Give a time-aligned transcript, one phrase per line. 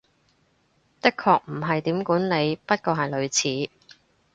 [1.01, 3.69] 的確唔係點管理，不過係類似